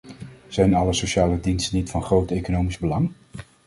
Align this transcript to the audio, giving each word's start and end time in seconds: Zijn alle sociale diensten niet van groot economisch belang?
Zijn 0.47 0.73
alle 0.73 0.93
sociale 0.93 1.39
diensten 1.39 1.77
niet 1.77 1.89
van 1.89 2.03
groot 2.03 2.31
economisch 2.31 2.77
belang? 2.77 3.11